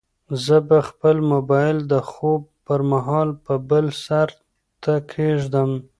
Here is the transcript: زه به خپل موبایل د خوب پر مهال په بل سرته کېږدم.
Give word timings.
زه 0.45 0.57
به 0.67 0.79
خپل 0.89 1.15
موبایل 1.33 1.77
د 1.91 1.93
خوب 2.11 2.41
پر 2.65 2.79
مهال 2.91 3.29
په 3.45 3.53
بل 3.69 3.85
سرته 4.05 4.95
کېږدم. 5.11 5.71